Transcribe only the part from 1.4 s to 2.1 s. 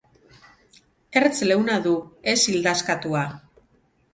leuna du,